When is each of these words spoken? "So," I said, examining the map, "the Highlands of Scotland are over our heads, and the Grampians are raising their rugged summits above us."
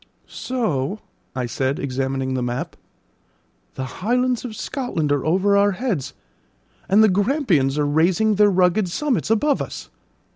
"So," 0.25 0.97
I 1.35 1.45
said, 1.45 1.77
examining 1.77 2.33
the 2.33 2.41
map, 2.41 2.75
"the 3.75 3.83
Highlands 4.01 4.43
of 4.43 4.55
Scotland 4.55 5.11
are 5.11 5.23
over 5.23 5.55
our 5.55 5.73
heads, 5.73 6.15
and 6.89 7.03
the 7.03 7.07
Grampians 7.07 7.77
are 7.77 7.85
raising 7.85 8.33
their 8.33 8.49
rugged 8.49 8.87
summits 8.89 9.29
above 9.29 9.61
us." 9.61 9.91